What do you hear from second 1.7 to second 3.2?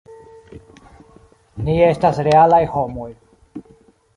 estas realaj homoj.